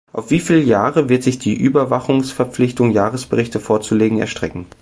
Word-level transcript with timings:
Auf 0.13 0.31
wieviel 0.31 0.67
Jahre 0.67 1.09
wird 1.09 1.21
sich 1.21 1.37
die 1.37 1.53
Überwachungsverpflichtung, 1.55 2.89
Jahresberichte 2.89 3.59
vorzulegen, 3.59 4.17
erstrecken? 4.17 4.65